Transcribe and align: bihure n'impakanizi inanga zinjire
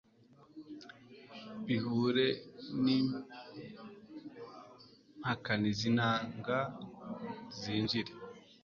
bihure 1.65 2.27
n'impakanizi 2.83 5.83
inanga 5.91 6.57
zinjire 7.59 8.11